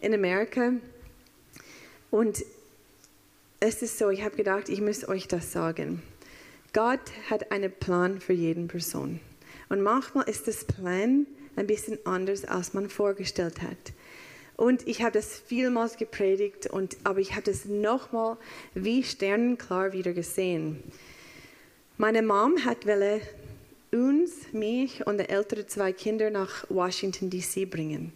[0.00, 0.72] in Amerika
[2.10, 2.42] und
[3.60, 6.02] es ist so, ich habe gedacht, ich muss euch das sagen.
[6.72, 9.20] Gott hat einen Plan für jeden Person.
[9.68, 13.92] Und manchmal ist das Plan ein bisschen anders, als man vorgestellt hat.
[14.56, 18.38] Und ich habe das vielmals gepredigt, und, aber ich habe das nochmal
[18.72, 20.82] wie sternenklar wieder gesehen.
[21.98, 23.20] Meine Mom hat welle
[23.92, 28.12] uns, mich und die älteren zwei Kinder nach Washington DC bringen.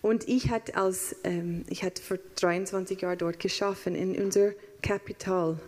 [0.00, 5.58] Und ich hatte als ähm, ich hatte vor 23 Jahren dort geschaffen in unser Kapital.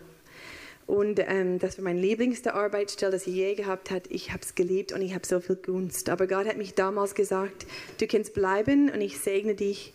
[0.87, 4.03] Und ähm, das war meine lieblingste Arbeitsstelle, die ich je gehabt habe.
[4.09, 6.09] Ich habe es geliebt und ich habe so viel Gunst.
[6.09, 7.65] Aber Gott hat mich damals gesagt,
[7.99, 9.93] du kannst bleiben und ich segne dich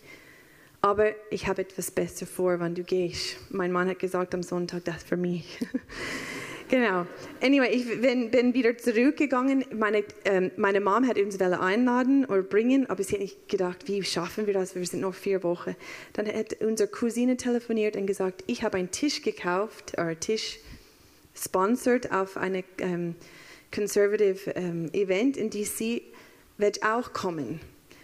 [0.83, 3.37] Aber ich habe etwas besser vor, wenn du gehst.
[3.51, 5.59] Mein Mann hat gesagt am Sonntag, das für mich.
[6.71, 7.05] genau.
[7.41, 9.65] Anyway, ich bin, bin wieder zurückgegangen.
[9.77, 14.03] Meine, ähm, meine Mom hat uns einladen oder bringen, aber sie hat nicht gedacht, wie
[14.03, 14.73] schaffen wir das?
[14.73, 15.75] Wir sind noch vier Wochen.
[16.13, 20.59] Dann hat unsere Cousine telefoniert und gesagt, ich habe einen Tisch gekauft, oder Tisch
[21.35, 23.15] sponsored auf eine ähm,
[23.73, 26.01] conservative ähm, Event in DC,
[26.57, 27.59] wird auch kommen.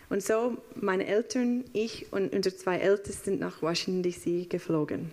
[0.10, 5.12] Und so, meine Eltern, ich und unsere zwei Ältesten sind nach Washington DC geflogen.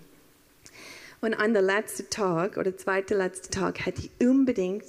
[1.24, 4.84] Und an der letzten Tag oder zweite letzte Tag hätte ich unbedingt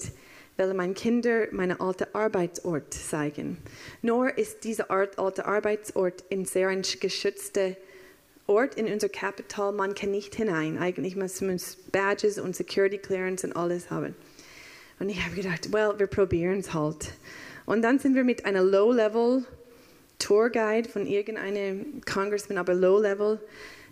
[0.58, 3.56] will meinen Kindern meinen alten Arbeitsort zeigen.
[4.02, 7.78] Nur ist dieser alte Arbeitsort ein sehr geschützter
[8.48, 9.72] Ort in unser Capital.
[9.72, 10.78] Man kann nicht hinein.
[10.78, 11.58] Eigentlich muss man
[11.94, 14.14] Badges und Security Clearance und alles haben.
[15.00, 17.14] Und ich habe gedacht, well, wir probieren es halt.
[17.66, 19.46] Und dann sind wir mit einer Low-Level
[20.20, 23.40] Tourguide von irgendeinem Congressman, aber Low Level,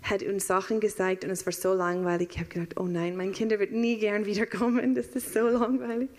[0.04, 2.28] hat uns Sachen gezeigt und es war so langweilig.
[2.32, 6.10] Ich habe gedacht, oh nein, mein Kind wird nie gern wiederkommen, das ist so langweilig.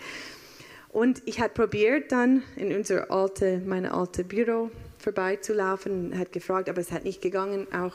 [0.89, 6.81] Und ich habe probiert dann in unser alte, meine alte Büro vorbeizulaufen hat gefragt, aber
[6.81, 7.93] es hat nicht gegangen, auch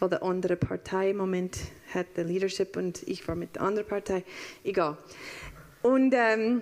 [0.00, 1.56] weil die andere Partei im Moment
[1.94, 4.24] hat die Leadership und ich war mit der anderen Partei.
[4.64, 4.98] Egal.
[5.82, 6.60] Und ähm,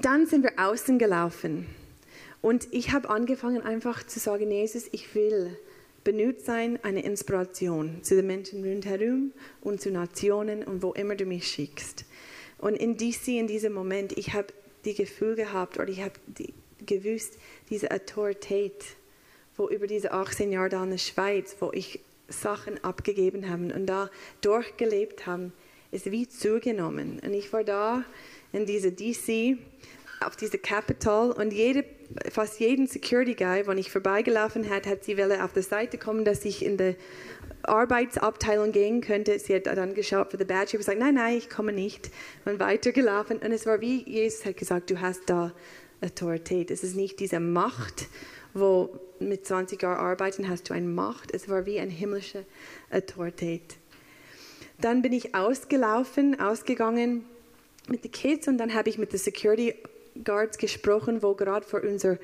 [0.00, 1.66] dann sind wir außen gelaufen
[2.40, 5.56] und ich habe angefangen einfach zu sagen, Jesus, ich will
[6.04, 11.24] benutzt sein, eine Inspiration zu den Menschen rundherum und zu Nationen und wo immer du
[11.24, 12.04] mich schickst.
[12.58, 14.48] Und in DC, in diesem Moment, ich habe
[14.84, 17.38] die Gefühl gehabt oder ich habe die, gewusst,
[17.70, 18.84] diese Autorität,
[19.56, 23.86] wo über diese 18 Jahre da in der Schweiz, wo ich Sachen abgegeben habe und
[23.86, 25.52] da durchgelebt habe,
[25.90, 27.20] ist wie zugenommen.
[27.24, 28.04] Und ich war da
[28.52, 29.58] in diese DC
[30.20, 31.84] auf diese Capital und jede,
[32.30, 36.44] fast jeden Security Guy, wenn ich vorbeigelaufen hat, hat sie auf der Seite kommen, dass
[36.44, 36.96] ich in die
[37.62, 39.38] Arbeitsabteilung gehen könnte.
[39.38, 40.64] Sie hat dann geschaut für die Badge.
[40.64, 42.10] Ich habe gesagt, nein, nein, ich komme nicht.
[42.44, 43.38] Und weitergelaufen.
[43.38, 45.52] Und es war wie Jesus hat gesagt, du hast da
[46.02, 46.70] Autorität.
[46.70, 48.08] Es ist nicht diese Macht,
[48.52, 51.34] wo mit 20 Jahren arbeiten hast du eine Macht.
[51.34, 52.44] Es war wie eine himmlische
[52.90, 53.76] Autorität.
[54.80, 57.24] Dann bin ich ausgelaufen, ausgegangen
[57.88, 59.74] mit den Kids und dann habe ich mit der Security
[60.22, 62.18] Guards gesprochen, wo gerade vor unser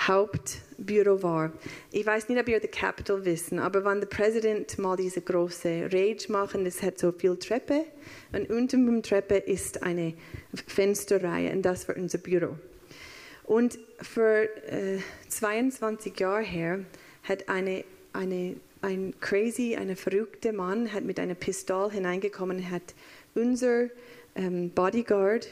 [0.00, 1.52] Hauptbüro war.
[1.92, 5.88] Ich weiß nicht, ob ihr the Capitol wissen, aber wenn der Präsident mal diese große
[5.92, 7.84] Rage machen, es hat so viel Treppe
[8.32, 10.14] und unter dem Treppe ist eine
[10.66, 12.56] Fensterreihe und das war unser Büro.
[13.44, 16.80] Und für äh, 22 Jahre her
[17.22, 22.94] hat eine, eine, ein crazy, ein verrückter Mann hat mit einer Pistole hineingekommen, hat
[23.34, 23.88] unser
[24.34, 25.48] ähm, Bodyguard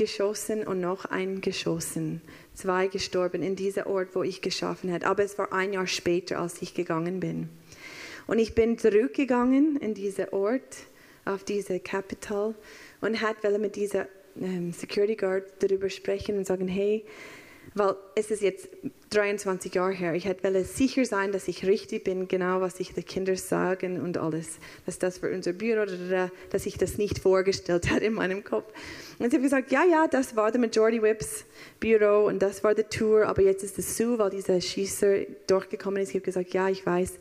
[0.00, 2.22] geschossen und noch ein geschossen.
[2.54, 5.06] Zwei gestorben in diesem Ort, wo ich geschaffen habe.
[5.06, 7.50] Aber es war ein Jahr später, als ich gegangen bin.
[8.26, 10.78] Und ich bin zurückgegangen in diesen Ort,
[11.26, 12.54] auf diese Capital
[13.02, 14.06] und hat mit dieser
[14.40, 17.04] ähm, Security Guard darüber sprechen und sagen, hey,
[17.74, 18.68] weil es ist jetzt
[19.10, 20.14] 23 Jahre her.
[20.14, 24.18] Ich hätte sicher sein, dass ich richtig bin, genau was ich den Kindern sagen und
[24.18, 24.58] alles.
[24.86, 25.84] Dass das für unser Büro,
[26.50, 28.72] dass ich das nicht vorgestellt habe in meinem Kopf.
[29.18, 31.44] Und sie haben gesagt, ja, ja, das war der Majority Whips
[31.78, 36.02] Büro und das war die Tour, aber jetzt ist es so, weil dieser Schießer durchgekommen
[36.02, 36.10] ist.
[36.10, 37.18] Ich habe gesagt, ja, ich weiß.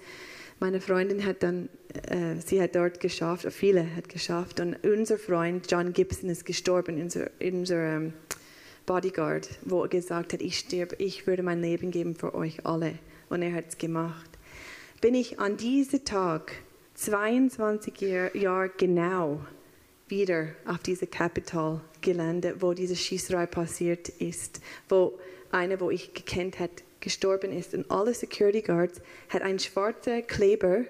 [0.62, 1.70] Meine Freundin hat dann,
[2.10, 7.02] äh, sie hat dort geschafft, viele hat geschafft und unser Freund John Gibson ist gestorben,
[7.02, 8.14] unser, unser ähm,
[8.90, 12.98] Bodyguard, wo er gesagt hat, ich sterbe, ich würde mein Leben geben für euch alle.
[13.30, 14.28] Und er hat es gemacht.
[15.00, 16.54] Bin ich an diesem Tag,
[16.96, 18.02] 22
[18.34, 19.42] Jahre genau,
[20.08, 25.20] wieder auf diese Capital gelandet, wo diese Schießerei passiert ist, wo
[25.52, 27.76] eine, wo ich gekannt hat, gestorben ist.
[27.76, 30.86] Und alle Security Guards hat einen schwarzen Kleber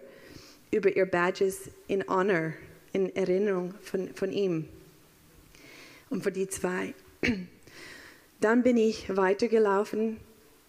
[0.72, 2.54] über ihr Badges in Honor,
[2.94, 4.70] in Erinnerung von, von ihm.
[6.10, 6.94] Und für die zwei.
[8.42, 10.18] Dann bin ich weitergelaufen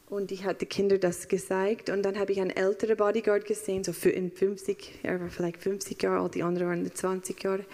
[0.09, 3.93] und ich hatte Kinder das gezeigt und dann habe ich einen älteren Bodyguard gesehen, so
[4.09, 7.65] in 50, er war vielleicht 50 Jahre alt, die anderen waren 20 Jahre.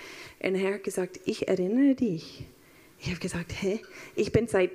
[0.40, 2.44] Und er hat gesagt, ich erinnere dich.
[2.98, 3.80] Ich habe gesagt, hä?
[4.14, 4.70] Ich bin seit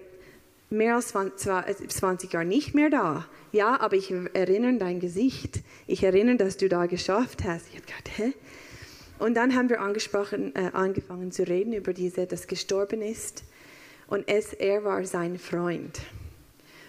[0.71, 3.27] mehr als 20 Jahren nicht mehr da.
[3.51, 5.59] Ja, aber ich erinnere dein Gesicht.
[5.85, 7.67] Ich erinnere, dass du da geschafft hast.
[7.67, 8.33] Ich habe gedacht, hä?
[9.19, 13.43] Und dann haben wir äh, angefangen zu reden über diese, das gestorben ist.
[14.11, 16.01] Und es, er war sein Freund.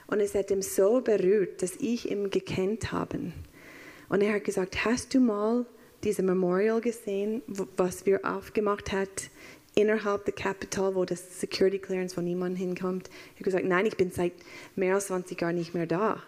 [0.09, 3.31] Und es hat ihn so berührt, dass ich ihn gekannt habe.
[4.09, 5.65] Und er hat gesagt, hast du mal
[6.03, 9.31] diese Memorial gesehen, was wir aufgemacht hat
[9.77, 13.09] innerhalb der Capital, wo das Security Clearance, wo niemand hinkommt?
[13.09, 14.33] Ich habe gesagt, nein, ich bin seit
[14.75, 16.21] mehr als 20 Jahren nicht mehr da.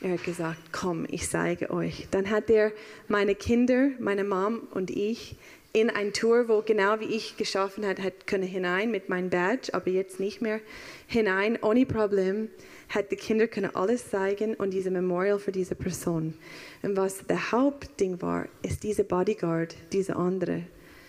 [0.00, 2.08] Er hat gesagt, komm, ich zeige euch.
[2.10, 2.72] Dann hat er
[3.06, 5.36] meine Kinder, meine Mom und ich
[5.72, 9.74] in ein Tour, wo genau wie ich geschaffen hat, hat können hinein mit meinem Badge,
[9.74, 10.60] aber jetzt nicht mehr
[11.06, 12.48] hinein, ohne Problem.
[12.88, 16.34] Hat die Kinder können alles zeigen und diese Memorial für diese Person.
[16.82, 20.62] Und was der Hauptding war, ist diese Bodyguard, diese andere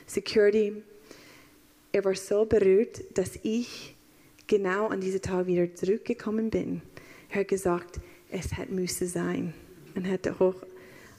[0.05, 0.83] Security.
[1.91, 3.95] Er war so berührt, dass ich
[4.47, 6.81] genau an diesem Tag wieder zurückgekommen bin.
[7.29, 7.99] Er hat gesagt,
[8.29, 9.53] es hat müsse sein
[9.95, 10.55] und hat hoch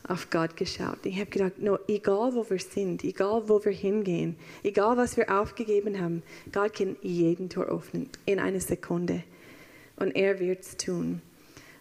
[0.09, 1.05] auf Gott geschaut.
[1.05, 5.31] Ich habe gedacht, no, egal wo wir sind, egal wo wir hingehen, egal was wir
[5.39, 9.23] aufgegeben haben, Gott kann jeden Tor öffnen in einer Sekunde.
[9.97, 11.21] Und er wird es tun.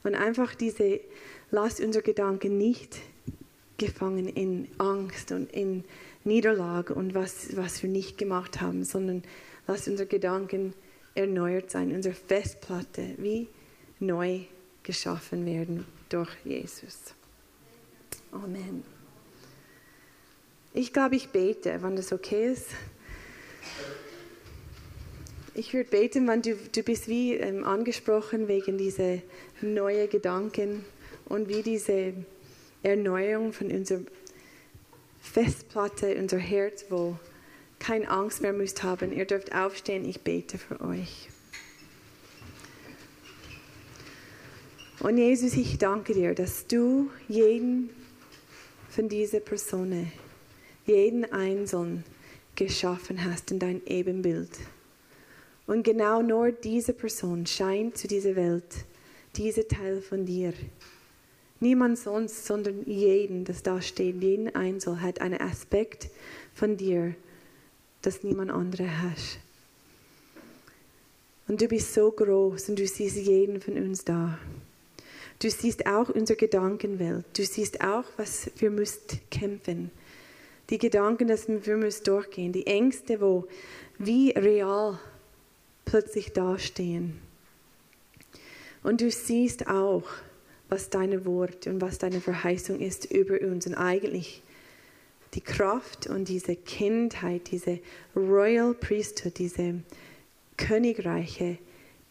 [0.03, 0.99] Und einfach diese,
[1.51, 2.99] lasst unsere Gedanken nicht
[3.77, 5.83] gefangen in Angst und in
[6.23, 9.23] Niederlage und was, was wir nicht gemacht haben, sondern
[9.67, 10.73] lasst unsere Gedanken
[11.15, 13.47] erneuert sein, unsere Festplatte wie
[13.99, 14.41] neu
[14.83, 17.16] geschaffen werden durch Jesus.
[18.43, 18.83] Amen.
[20.73, 22.67] Ich glaube, ich bete, wenn das okay ist.
[25.55, 29.19] Ich würde beten, wenn du, du bist wie ähm, angesprochen wegen dieser
[29.61, 30.85] neuen Gedanken
[31.25, 32.13] und wie diese
[32.83, 34.01] Erneuerung von unserer
[35.19, 37.17] Festplatte, unser Herz, wo
[37.79, 39.11] keine Angst mehr müsst haben.
[39.11, 41.29] Ihr dürft aufstehen, ich bete für euch.
[44.99, 47.89] Und Jesus, ich danke dir, dass du jeden
[48.97, 50.11] von dieser Person,
[50.87, 52.03] jeden Einzelnen
[52.55, 54.49] geschaffen hast in dein Ebenbild.
[55.67, 58.85] Und genau nur diese Person scheint zu dieser Welt,
[59.35, 60.51] dieser Teil von dir.
[61.59, 66.09] Niemand sonst, sondern jeden, das da steht, jeden Einzel hat einen Aspekt
[66.55, 67.13] von dir,
[68.01, 69.37] das niemand andere hat.
[71.47, 74.39] Und du bist so groß und du siehst jeden von uns da.
[75.39, 77.25] Du siehst auch unsere Gedankenwelt.
[77.37, 79.91] Du siehst auch, was wir müssen kämpfen.
[80.69, 82.51] Die Gedanken, dass wir müssen durchgehen.
[82.51, 83.47] Die Ängste, wo
[83.99, 84.99] wie real
[85.85, 87.19] plötzlich dastehen.
[88.83, 90.03] Und du siehst auch,
[90.69, 93.67] was deine Wort und was deine Verheißung ist über uns.
[93.67, 94.41] Und eigentlich
[95.33, 97.79] die Kraft und diese Kindheit, diese
[98.15, 99.75] Royal Priesthood, diese
[100.57, 101.59] königreiche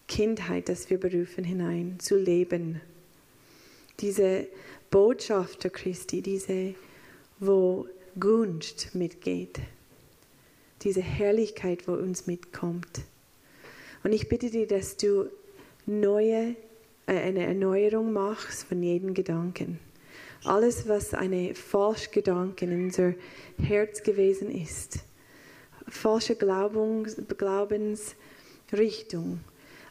[0.06, 2.80] Kindheit, dass wir berufen hinein zu leben
[4.00, 4.46] diese
[4.90, 6.74] Botschafter Christi, diese,
[7.38, 7.86] wo
[8.18, 9.60] Gunst mitgeht,
[10.82, 13.02] diese Herrlichkeit, wo uns mitkommt.
[14.04, 15.28] Und ich bitte dich, dass du
[15.86, 16.54] neue,
[17.06, 19.78] äh, eine Erneuerung machst von jedem Gedanken.
[20.44, 23.14] Alles, was eine falsche Gedanke in unser
[23.58, 25.00] Herz gewesen ist,
[25.88, 29.40] falsche Glaubens, Glaubensrichtung,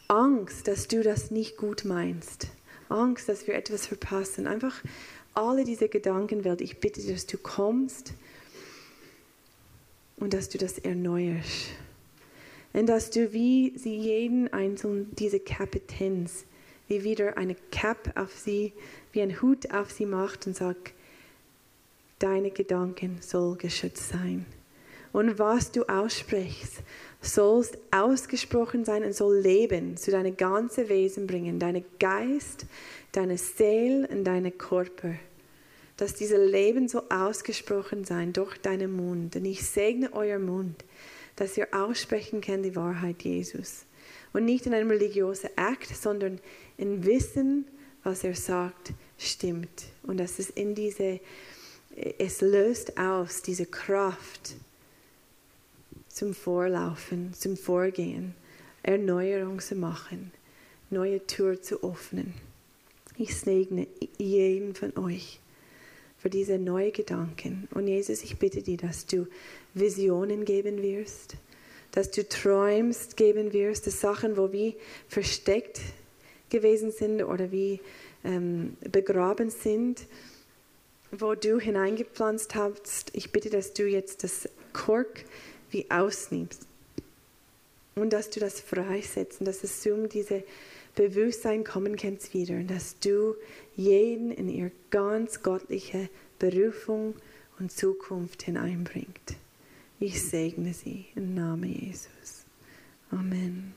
[0.08, 2.48] Angst, dass du das nicht gut meinst
[2.88, 4.46] Angst, dass wir etwas verpassen.
[4.46, 4.82] Einfach
[5.34, 6.60] alle diese Gedankenwelt.
[6.60, 8.14] Ich bitte dass du kommst
[10.16, 11.68] und dass du das erneuerst.
[12.72, 16.44] Und dass du wie sie jeden einzelnen, diese Kapitäns,
[16.88, 18.72] wie wieder eine Cap auf sie,
[19.12, 20.92] wie ein Hut auf sie macht und sagt,
[22.18, 24.46] deine Gedanken soll geschützt sein.
[25.16, 26.82] Und was du aussprichst,
[27.22, 32.66] sollst ausgesprochen sein und soll Leben zu deinem ganzen Wesen bringen, deine Geist,
[33.12, 35.14] deine Seele und deine Körper.
[35.96, 39.36] Dass dieses Leben soll ausgesprochen sein durch deinen Mund.
[39.36, 40.84] Und ich segne euer Mund,
[41.36, 43.86] dass ihr aussprechen könnt die Wahrheit Jesus.
[44.34, 46.42] Und nicht in einem religiösen Akt, sondern
[46.76, 47.66] in Wissen,
[48.02, 49.84] was er sagt, stimmt.
[50.02, 51.20] Und dass es in diese,
[52.18, 54.56] es löst aus, diese Kraft,
[56.16, 58.34] zum Vorlaufen, zum Vorgehen,
[58.82, 60.32] Erneuerung zu machen,
[60.88, 62.32] neue Tür zu öffnen.
[63.18, 63.86] Ich segne
[64.16, 65.40] jeden von euch
[66.16, 67.68] für diese neuen Gedanken.
[67.74, 69.26] Und Jesus, ich bitte dich, dass du
[69.74, 71.36] Visionen geben wirst,
[71.92, 74.72] dass du träumst geben wirst, dass Sachen, wo wir
[75.08, 75.82] versteckt
[76.48, 77.78] gewesen sind oder wie
[78.24, 80.06] ähm, begraben sind,
[81.12, 83.10] wo du hineingepflanzt hast.
[83.14, 85.26] Ich bitte, dass du jetzt das Kork
[85.70, 86.66] wie ausnimmst.
[87.94, 90.44] Und dass du das freisetzt und dass es um diese
[90.94, 93.34] Bewusstsein kommen kannst wieder und dass du
[93.74, 96.08] jeden in ihr ganz göttliche
[96.38, 97.14] Berufung
[97.58, 99.36] und Zukunft hineinbringt.
[99.98, 102.44] Ich segne sie im Namen Jesus.
[103.10, 103.74] Amen.